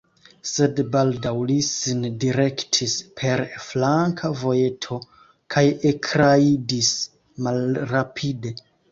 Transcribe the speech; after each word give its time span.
Sed 0.49 0.79
baldaŭ 0.93 1.31
li 1.49 1.57
sin 1.65 1.99
direktis 2.23 2.95
per 3.19 3.43
flanka 3.65 4.31
vojeto 4.39 4.97
kaj 5.57 5.63
ekrajdis 5.91 6.89
malrapide. 7.49 8.55